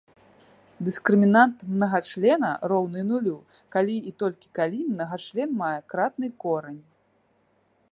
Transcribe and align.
Дыскрымінант 0.85 1.57
мнагачлена 1.73 2.49
роўны 2.71 3.01
нулю, 3.11 3.35
калі 3.77 3.97
і 4.13 4.15
толькі 4.23 4.47
калі 4.61 4.79
мнагачлен 4.91 5.49
мае 5.63 5.77
кратны 5.95 6.27
корань. 6.45 6.81